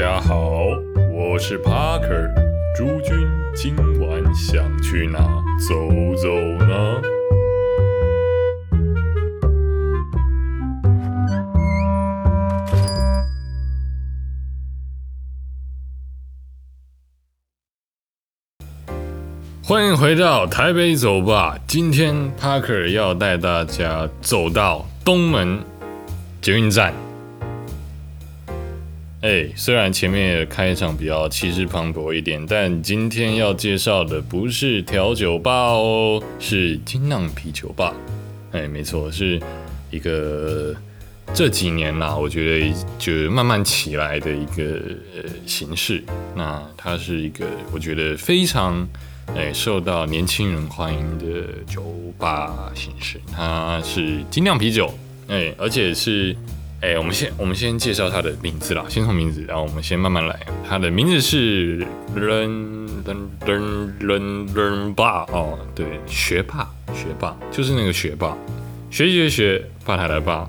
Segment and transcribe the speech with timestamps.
[0.00, 0.64] 大家好，
[1.12, 2.32] 我是 Parker。
[2.74, 5.18] 诸君今晚想去哪
[5.58, 5.74] 走
[6.16, 6.34] 走
[6.64, 7.02] 呢？
[19.62, 21.58] 欢迎回到台北走吧。
[21.66, 25.62] 今天 Parker 要带大家走到东门
[26.40, 26.94] 捷运站。
[29.22, 37.94] 哎，虽然前面也开场比较气势磅礴一点，但今天要介绍的不是调酒吧哦，是金酿啤酒吧。
[38.52, 39.38] 哎，没错，是
[39.90, 40.74] 一个
[41.34, 44.80] 这几年啦，我觉得就慢慢起来的一个
[45.14, 46.02] 呃形式。
[46.34, 48.88] 那它是一个我觉得非常
[49.36, 51.82] 哎受到年轻人欢迎的酒
[52.18, 53.20] 吧形式。
[53.30, 54.90] 它是精酿啤酒，
[55.28, 56.34] 哎，而且是。
[56.80, 60.40] 哎，我们先我们先介绍他的名字啦，先从名字，然后我们先慢慢来。
[60.66, 68.34] 他的名字是 learn learn learn learn 霸哦，对，学霸学霸就是那个学霸，
[68.90, 70.48] 学习的学，霸台的霸，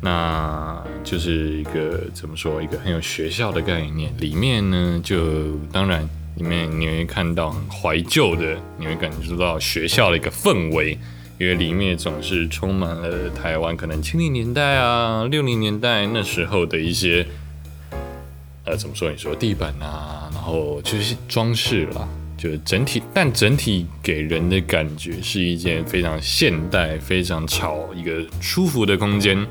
[0.00, 4.10] 那就是一个怎么说，一个很有学校的概念。
[4.18, 10.98] 里面呢，就当然里面你会看到很怀旧的，你会感觉到学校的一个氛围。
[11.38, 17.26] 因为里面总是充满了台湾可能七零年代啊、六零年代那时候的一些，
[18.64, 19.10] 呃，怎么说？
[19.10, 29.44] 你说地板啊，然后就是装饰啦，就是整体，但整体给人的感觉是一件非常现代、非常潮、一个舒服的空间，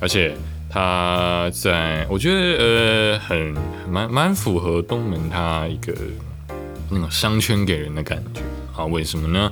[0.00, 0.34] 而且
[0.68, 3.54] 它在，我觉得呃，很
[3.88, 5.94] 蛮蛮符合东门它一个
[6.90, 8.40] 那种商圈给人的感觉
[8.76, 8.84] 啊？
[8.84, 9.50] 为什么呢？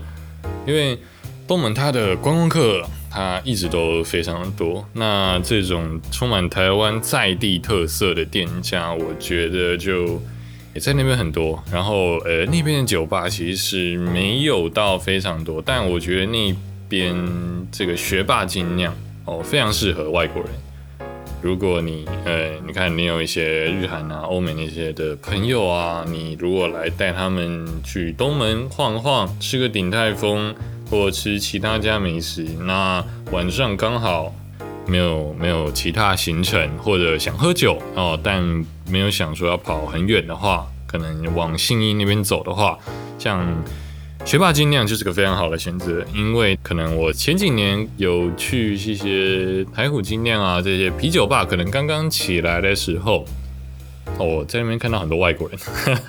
[0.67, 0.99] 因为
[1.47, 4.85] 东门它的观光客，它一直都非常的多。
[4.95, 10.21] 那这种充满台湾在地特色的店家，我觉得就
[10.75, 11.63] 也在那边很多。
[11.71, 16.53] 然后，呃，那边的酒吧其实没有到非常多，但我觉得那
[16.89, 17.15] 边
[17.71, 18.93] 这个学霸精酿
[19.25, 20.51] 哦，非常适合外国人。
[21.43, 30.53] 如果你，呃，你看你有一些日韩啊、欧美那些的朋友啊，你如果来带他们去东门晃晃，吃个鼎泰丰。
[30.91, 34.35] 或吃其他家美食，那晚上刚好
[34.87, 38.43] 没有没有其他行程，或者想喝酒哦，但
[38.89, 42.79] 没有想说要跑很远的话，可能往信义那边走的话，
[43.19, 43.45] 像
[44.25, 53.25] 学霸精酿就是个非常好的选择，因为可能我前几年有去一些台虎精酿啊这些啤酒吧，可能刚刚起来的时候，
[54.19, 55.59] 哦，在那边看到很多外国人，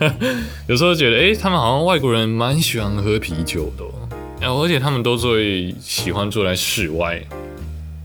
[0.67, 3.83] 有时候觉得哎，他们好像外国人蛮喜欢喝啤酒的。
[4.39, 7.21] 然后而且他们都最喜欢坐在室外，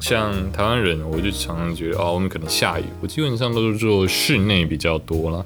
[0.00, 5.44] 像台湾人，我就常常觉得哦，我们可能下雨，我基本上都是坐室内比较多了。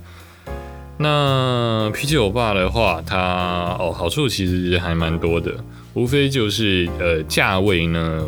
[0.99, 5.53] 那啤酒吧的话，它哦好处其实还蛮多的，
[5.93, 8.25] 无非就是呃价位呢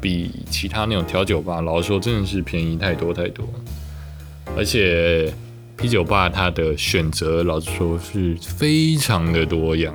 [0.00, 3.46] 比其他那种调酒吧，老实说真的是便宜太多太多。
[4.56, 5.30] 而且
[5.76, 9.94] 啤酒吧它的选择，老实说是非常的多样。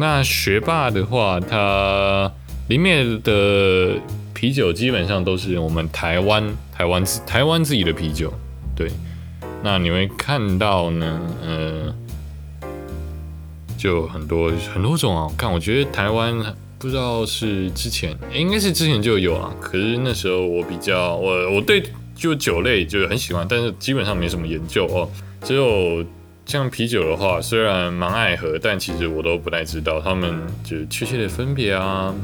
[0.00, 2.30] 那学霸的话，它
[2.68, 3.94] 里面的
[4.32, 8.32] 啤酒基本上都是我们台湾台湾自台湾自己的啤酒，
[8.76, 8.88] 对。
[9.60, 11.92] 那你会看到呢，呃，
[13.76, 15.28] 就很多很多种啊。
[15.36, 16.32] 看，我觉得台湾
[16.78, 21.82] 不知道是之前应该是之前就有啊，可是那时候我比较我我对
[22.14, 25.10] 就酒类就很喜欢，但是基本上没什么研究哦，
[25.42, 26.06] 只有。
[26.48, 32.14] 像啤酒的话，虽然蛮爱喝，但其实我都不太知道他们就确切的分别啊，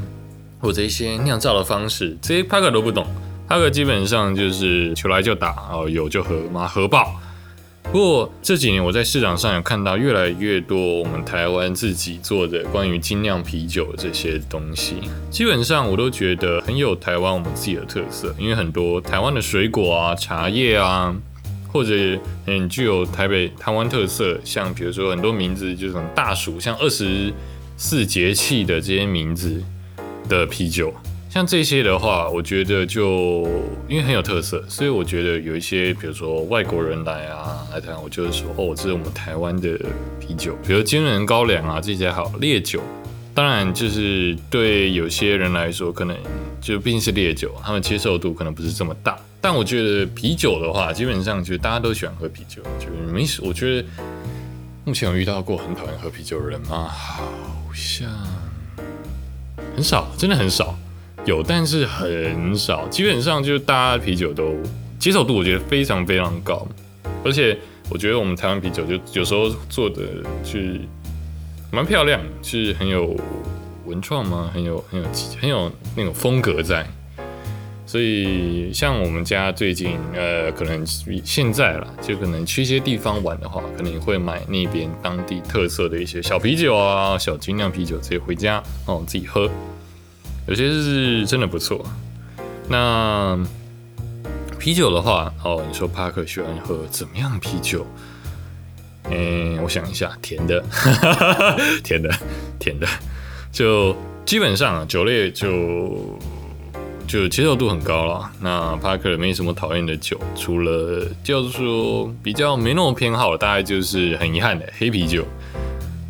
[0.59, 3.07] 或者一些酿造的方式，这些帕克都不懂。
[3.47, 7.21] 帕克基本上就是求来就打，哦有就喝，嘛喝爆。
[7.93, 21.15] 不过这几年我在市场上有看到越来越多我们台湾自己做的关于精酿啤酒这些东西，基本上我都觉得很有台湾我们自己的特色，因为很多台湾的水果啊、茶叶啊。
[21.75, 21.93] 或者
[22.47, 27.33] 很具有台北台湾特色，像比如说很多名字就是大暑，像二十
[27.77, 29.61] 四节气的这些名字
[30.29, 30.95] 的啤酒，
[31.29, 33.43] 像这些的话，我觉得就
[33.89, 39.77] 因为很有特色，所以我觉得有一些比如说外国人来啊来台湾，我就是说哦，这是我们台湾的
[40.21, 42.81] 啤酒，比如金人高粱啊这些好烈酒，
[43.35, 46.17] 当然就是对有些人来说，可能
[46.61, 49.19] 就毕竟是烈酒，他们接受度可能不是这么大。
[49.45, 53.87] 但我觉得啤酒的话，基本上就大家都喜欢喝啤酒，就是没我觉得
[54.87, 56.89] 目前有遇到过很讨厌喝啤酒的人吗？
[56.89, 57.23] 好
[57.75, 58.09] 像
[59.77, 60.75] 很少，真的很少。
[61.27, 62.89] 有，但是很少。
[62.89, 64.57] 基本上就是大家啤酒都
[64.99, 66.67] 接受度，我觉得非常非常高。
[67.23, 67.55] 而且
[67.91, 70.05] 我觉得我们台湾啤酒就有时候做的
[70.43, 70.81] 是
[71.71, 73.15] 蛮漂亮，是很有
[73.85, 74.51] 文创吗？
[74.55, 75.07] 很有很有
[75.39, 76.89] 很有那种风格在。
[77.87, 80.85] 所以像我们家最近呃，可能
[81.25, 89.51] 现在了，就可能去一些地方玩的话，可能会买那边当地特色的一些小啤酒啊、小精酿啤酒直接回家哦自己喝，
[90.49, 91.85] 有些是真的不错。
[92.69, 93.39] 那
[94.59, 97.87] 啤酒的话，哦，你说帕克喜欢喝怎么样啤酒？
[99.11, 100.65] 嗯，我想一下，甜的，
[101.85, 102.11] 甜的，
[102.59, 102.89] 甜的，
[103.53, 103.95] 就
[104.25, 106.19] 基本上酒类就
[107.15, 108.29] 就接受度很高了。
[108.41, 115.25] 那帕克没什么讨厌的酒，除了就是说比较没那么偏好，大概就是很遗憾的黑啤酒。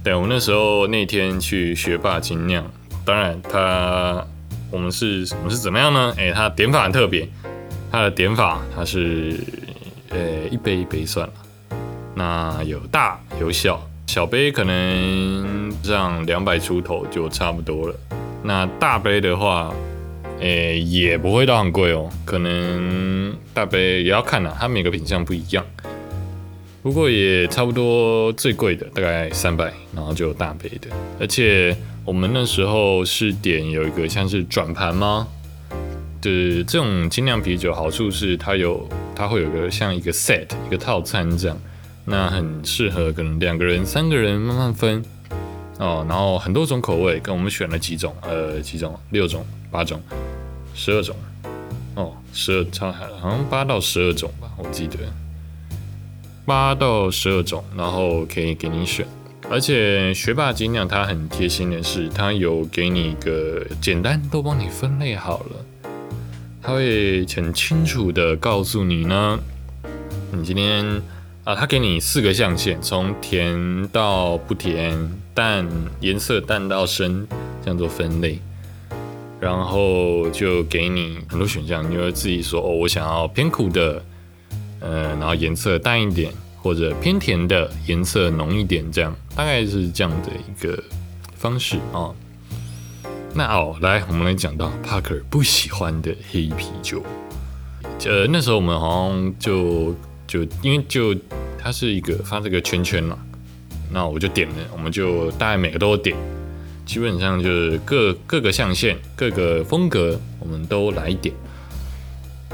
[0.02, 2.64] 对我们那时候那天去学霸精酿，
[3.04, 4.26] 当然他
[4.70, 6.14] 我们是我们是怎么样呢？
[6.16, 7.28] 哎，他点法很特别。
[7.92, 9.38] 它的点法，它是
[10.08, 10.18] 呃
[10.50, 11.32] 一杯一杯算了，
[12.14, 17.94] 那有大有小，小杯可能这样两百出头就差不多了。
[18.42, 19.70] 那大杯的话，
[20.40, 25.64] 诶也不会到很贵哦，可能大杯也要看啦，它每个品相不一样。
[26.82, 30.88] 不过也差不多，最贵的大概三百，然后就大杯的。
[31.18, 35.26] 而且我们那时候是点有一个像是转盘吗？
[36.22, 41.58] 是这种精酿啤酒，好处是它有，它会有个像一个 set 一个套餐这样，
[42.06, 45.04] 那很适合可能两个人、三个人慢慢分
[45.78, 46.04] 哦。
[46.08, 49.44] 然后很多种口味，跟我们选了几种，呃，几种，六种、
[49.74, 50.00] 八种、
[50.72, 51.16] 十二种
[51.96, 54.96] 哦，十二超好像八到十二种吧，我记得
[56.44, 59.04] 八到十二种，然后可以给你选。
[59.50, 65.90] 而且学霸精酿它很贴心的是，它有给你一个简单都帮你分类好了。
[66.62, 69.40] 它会很清楚的告诉你呢，
[70.30, 71.02] 你今天
[71.42, 74.96] 啊，它给你四个象限，从甜到不甜，
[75.34, 75.68] 淡
[75.98, 77.26] 颜色淡到深，
[77.60, 78.38] 这样做分类，
[79.44, 84.02] 然后就给你很多选项，你会自己说哦，我想要偏苦的，
[84.80, 86.32] 呃，然后颜色淡一点，
[86.62, 90.82] 或者偏甜的，颜色浓一点，这样大概是这样的一个
[91.36, 92.08] 方式啊。
[93.34, 97.02] 那哦，来，我们来讲到帕克不喜欢的黑啤酒。
[98.06, 99.94] 呃，那时候我们好像就
[100.26, 101.14] 就因为就
[101.58, 103.18] 它是一个发这个圈圈嘛，
[103.92, 106.16] 那我就点了，我们就大概每个都点，
[106.84, 111.34] 基本上就是各各个象限、各个风格，我们都来一点。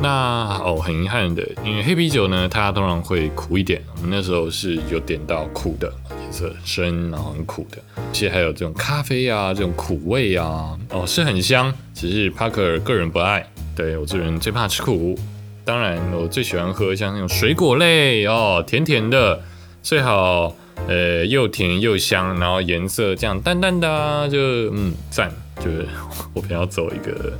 [0.03, 3.83] 那哦，很遗憾的，因为黑啤酒呢，它通常会苦一点。
[3.97, 5.93] 我们那时候是有点到苦的，
[6.23, 7.77] 颜色很深，然后很苦的。
[8.11, 11.71] 其实还有这种咖啡啊，这种苦味啊，哦，是很香。
[11.93, 13.47] 只是帕克个人不爱，
[13.77, 15.19] 对我这人最怕吃苦。
[15.67, 19.43] 当然，我最喜欢喝像那种水果类哦，甜甜的，
[19.83, 20.57] 最好
[20.89, 24.39] 呃又甜又香，然后颜色这样淡淡的，就
[24.75, 25.31] 嗯赞。
[25.63, 25.87] 就是
[26.33, 27.35] 我偏要走一个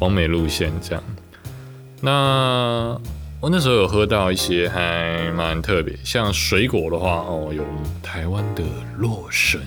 [0.00, 1.02] 完美路线这样。
[2.02, 3.00] 那
[3.40, 7.64] 我那时候有喝到一些还蛮特别，像水果的话，哦，有
[8.02, 8.62] 台湾的
[8.98, 9.62] 洛神，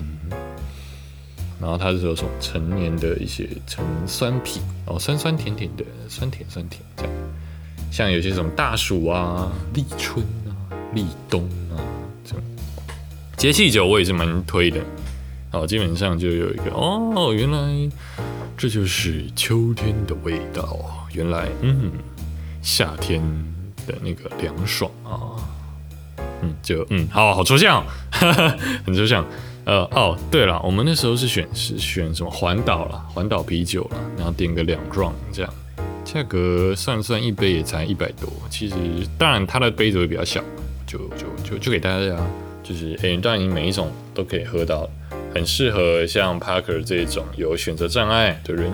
[1.59, 7.11] 然后它是有种成年的一些成酸啤，哦，酸酸甜甜的，酸甜酸甜这样。
[7.91, 10.53] 像有些什么大暑啊、立春啊、
[10.93, 11.81] 立冬啊
[12.23, 12.43] 这种
[13.41, 14.79] 节气酒，我也是蛮推的。
[15.51, 17.89] 好，基本上就有一个哦，原来
[18.55, 20.77] 这就是秋天的味道，
[21.15, 21.91] 原来嗯。
[22.61, 23.19] 夏天
[23.87, 25.41] 的那个凉爽啊，
[26.43, 27.83] 嗯，就嗯，好好抽象，
[28.85, 29.25] 很抽象。
[29.65, 35.51] 呃，哦，对了，我们那时候是选是选什么环岛了，环岛啤酒了，然后点个两装这样，
[36.05, 38.31] 价格算算一杯也才一百多。
[38.51, 38.75] 其实
[39.17, 40.43] 当然它的杯子会比较小，
[40.85, 42.15] 就就就就给大家，
[42.63, 44.89] 就是哎，当然你每一种都可以喝到，
[45.33, 48.71] 很适合像 Parker 这种有选择障碍的人。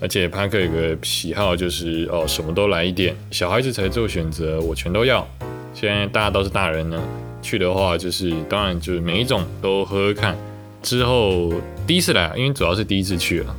[0.00, 3.16] 而且帕克有个喜好，就是哦，什么都来一点。
[3.30, 5.26] 小孩子才做选择，我全都要。
[5.72, 7.02] 现在大家都是大人了，
[7.40, 10.36] 去的话就是当然就是每一种都喝喝看。
[10.82, 11.54] 之后
[11.86, 13.56] 第一次来，因为主要是第一次去了，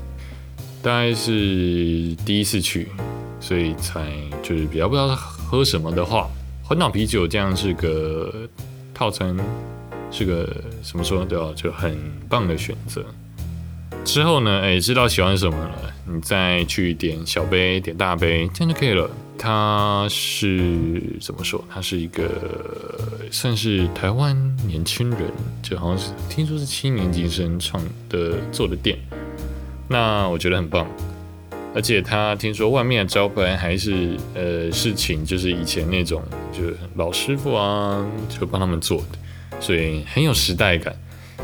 [0.84, 1.32] 大概是
[2.25, 2.90] 第一次去，
[3.40, 4.06] 所以才
[4.44, 6.30] 就是比较不知道喝什么的话，
[6.64, 8.48] 环岛啤酒这样是个
[8.96, 9.38] 套餐，
[10.10, 10.48] 是个
[10.82, 11.52] 怎么说对吧？
[11.56, 11.96] 就很
[12.30, 13.06] 棒的选择。
[14.06, 15.75] 之后呢，哎，知道喜欢什么了。
[16.08, 19.10] 你再去点小杯，点大杯，这样就可以了。
[19.38, 21.62] 他是怎么说？
[21.70, 22.30] 他是一个
[23.32, 24.36] 算是台湾
[24.66, 28.98] 年轻人，就好像是听说是七年级生创的做的店。
[29.90, 30.88] 那我觉得很棒。
[31.75, 40.96] 而且他听说外面的招牌还是呃是请就是以前那种就是老师傅啊，就帮他们做的，所以很有时代感，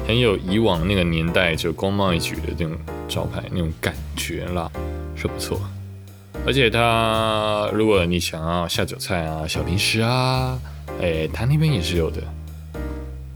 [0.08, 2.78] 很有以往那个年代就工贸一局的那种
[3.10, 4.72] 招牌那种感觉啦，
[5.18, 5.62] 是不错。
[6.46, 10.58] 而且他如果你想要下酒菜啊、小零食啊，
[11.02, 12.24] 哎，他那边也是有的，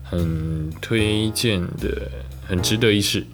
[0.02, 2.10] 很推荐的，
[2.48, 3.28] 很值得一试。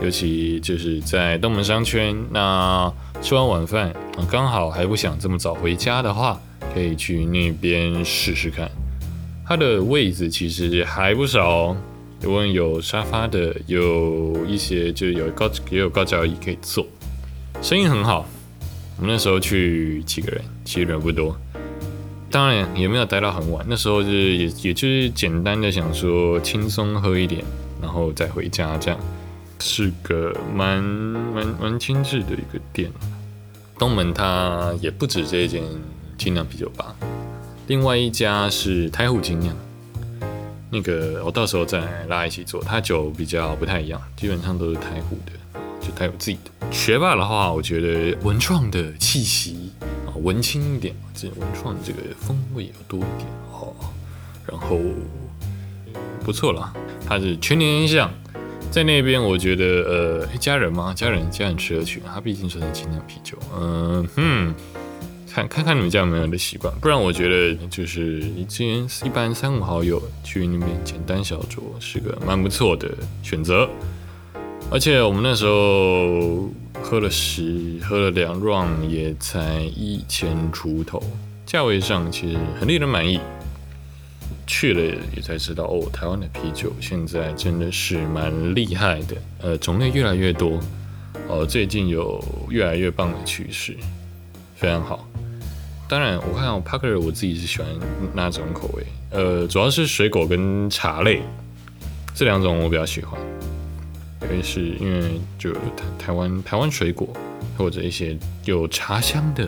[0.00, 3.92] 尤其就是在东门商圈，那吃完晚饭
[4.30, 6.40] 刚好还不想这么早回家的话，
[6.72, 8.70] 可以去那边试试看。
[9.46, 11.76] 它的位置其实还不少，
[12.22, 16.86] 有有沙发的，有一些就有高也有高脚椅可以坐，
[17.60, 18.28] 生意很好。
[18.98, 21.36] 我们那时候去几个人，其实人不多，
[22.30, 23.64] 当然也没有待到很晚。
[23.68, 27.42] 那时候就是也也就是简单的想说轻松喝一点，
[27.80, 29.00] 然后再回家这样。
[29.60, 32.90] 是个蛮蛮蛮精致的一个店，
[33.78, 35.62] 东门它也不止这一间
[36.16, 36.94] 精酿啤酒吧，
[37.66, 39.54] 另外一家是台虎精酿，
[40.70, 45.32] 那个我到时候再拉一起做，它酒比较不太一样，基本上都是台虎的，
[45.80, 46.72] 就台虎自己的。
[46.72, 49.72] 学霸的话，我觉得文创的气息
[50.06, 53.74] 啊，文青一点，这文创这个风味要多一点哦，
[54.46, 54.78] 然后
[56.24, 56.72] 不错了，
[57.06, 58.08] 它是全年音像。
[58.70, 60.92] 在那边，我觉得呃，一家人吗？
[60.94, 62.00] 家人，家人吃得去。
[62.06, 64.54] 它毕竟是精酿啤酒，嗯哼，
[65.28, 66.72] 看看看你们家有没有的习惯。
[66.80, 72.88] 不然我觉得就是一间一般三五好友去那边简单小酌是个蛮不错的
[73.22, 73.68] 选择。
[74.70, 76.50] 而且我们那时候
[76.82, 81.02] 喝了十，喝了两 round 也才一千出头，
[81.46, 83.18] 价位上其实很令人满意。
[84.48, 84.82] 去了
[85.14, 90.58] 也才知道哦，台湾的啤酒现在真的是蛮厉害的，呃，种类越来越多，
[91.28, 93.76] 哦，最近有越来越棒的趋势，
[94.56, 95.06] 非常好。
[95.86, 97.66] 当然，我看 Parker 我自己是喜欢
[98.14, 101.20] 那种口味，呃，主要是水果跟茶类
[102.14, 103.20] 这两种我比较喜欢，
[104.22, 105.60] 因为是因为就台
[105.98, 107.06] 台湾台湾水果
[107.58, 109.46] 或者一些有茶香的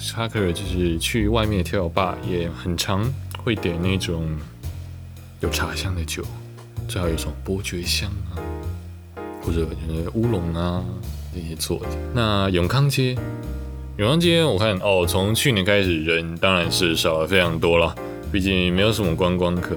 [0.00, 3.08] Parker，就是去外面跳吧也很常。
[3.42, 4.28] 会点那种
[5.40, 6.22] 有茶香的酒，
[6.86, 8.36] 最好有什么伯爵香啊，
[9.42, 10.84] 或者就是乌龙啊
[11.34, 11.86] 这些做的。
[12.14, 13.16] 那永康街，
[13.96, 17.94] 永康街我看哦，从去年开始人当然是少了非常多了，
[18.30, 19.74] 毕竟没有什么观光客。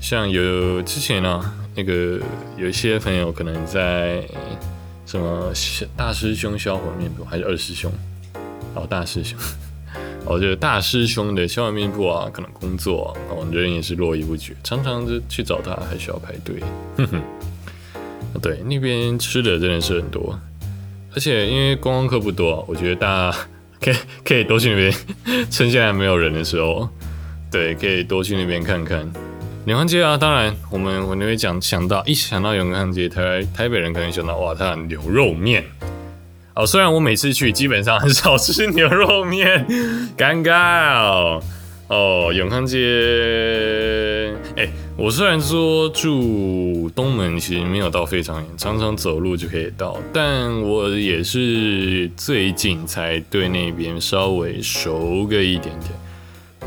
[0.00, 2.20] 像有之前呢，那个
[2.56, 4.24] 有一些朋友可能在
[5.06, 5.52] 什么
[5.96, 7.92] 大师兄销魂面部，还是二师兄？
[8.74, 9.38] 哦，大师兄。
[10.30, 16.56] 我觉得大师兄的小碗面铺啊，可能工作哦，人也是络绎不绝，常常就去找他还需要排队。
[16.98, 17.22] 哼哼，
[18.42, 20.38] 对，那边吃的真的是很多，
[21.14, 23.38] 而且因为观光客不多，我觉得大家
[23.80, 24.92] 可以可以多去那边，
[25.50, 26.88] 趁现在没有人的时候，
[27.50, 29.10] 对，可以多去那边看看。
[29.64, 35.64] 永康街啊，当然我们我那边讲想到一想到永康街，台台北人可能想到哇，它的牛肉面。
[36.58, 39.64] 哦，虽然我每次去基本上很少吃牛肉面，
[40.18, 41.40] 尴尬哦。
[41.86, 55.92] 哦，永康街，哎，我虽然说住东门，其实没有到非常远，常常走路就可以到，但我也是最近才对那边稍微熟个一点点。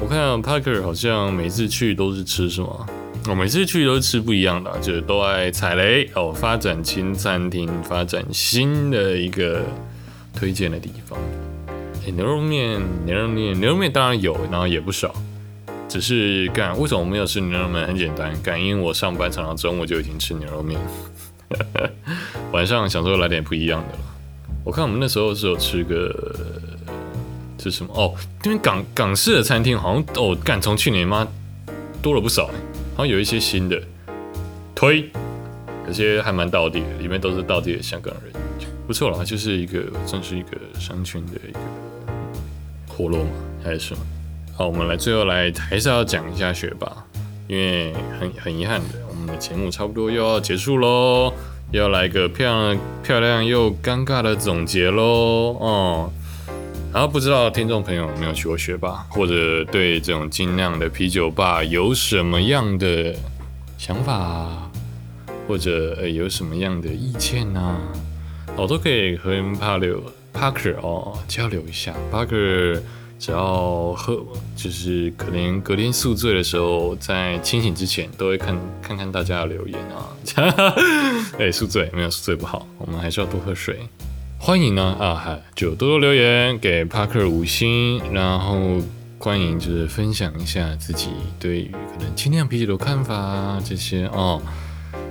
[0.02, 2.88] 我看 Parker 好像每次去都是吃什么？
[3.30, 6.34] 我每次去都吃不一样的，就是都爱踩雷哦。
[6.34, 9.64] 发展新餐厅，发展新的一个
[10.36, 11.18] 推荐的地方。
[12.16, 15.14] 牛肉面，牛肉面，牛肉面当然有，然后也不少。
[15.88, 17.86] 只是干为什么我没有吃牛肉面？
[17.86, 20.80] 很简单，干因为我上班常常中午就已经吃牛肉面，
[22.52, 24.00] 晚上想说来点不一样的了。
[24.64, 26.36] 我看我们那时候是有吃个
[27.62, 28.16] 是什么哦？
[28.46, 31.28] 因为港港式的餐厅好像哦干从去年妈
[32.02, 32.50] 多了不少。
[33.02, 33.82] 然后有一些新的
[34.76, 35.10] 推，
[35.88, 38.32] 有些还蛮到地的，里面都是到地的香港人，
[38.86, 41.60] 不错了，就是一个算是一个商圈的一个
[42.88, 43.32] 活络嘛，
[43.64, 44.02] 还是什么？
[44.56, 46.96] 好，我们来最后来还是要讲一下学霸，
[47.48, 51.34] 因为很很遗憾的，我们的节目差不多又要结束喽，
[51.72, 56.14] 要来个漂亮漂亮又尴尬的总结喽，哦。
[56.94, 63.16] 然后不知道听众朋友有没有去过学霸，或者对这种精酿的啤酒吧有什么样的
[63.78, 64.70] 想法，
[65.48, 67.78] 或者呃有什么样的意见呢？
[68.58, 70.02] 我都可以和 Parker
[70.34, 71.96] Parker 哦交流一下。
[72.12, 72.82] Parker
[73.18, 74.22] 只要喝，
[74.58, 80.12] 就是可能隔天宿醉的时候，在清醒之前都会看看看大家的留言啊。
[81.40, 83.80] 哎，宿醉没有宿醉不好，我们还是要多喝水。
[84.44, 88.82] 欢迎呢啊，就多多留言给帕克五星，然后
[89.20, 94.42] 欢迎就是分享一下自己对于可能精酿啤酒的看法啊这些哦。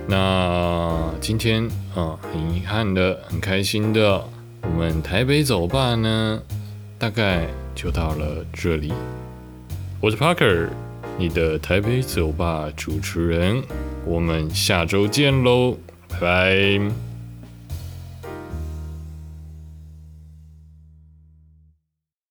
[0.05, 4.21] 那今天啊，很遗憾的，很开心的，
[4.63, 6.41] 我们台北走吧呢，
[6.99, 8.91] 大概就到了这里。
[10.01, 10.67] 我是 Parker，
[11.17, 13.63] 你的台北走吧主持人，
[14.05, 15.77] 我们下周见喽，
[16.09, 17.10] 拜拜。